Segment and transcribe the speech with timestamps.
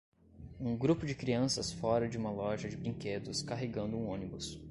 [0.59, 4.59] Um grupo de crianças fora de uma loja de brinquedos carregando um ônibus.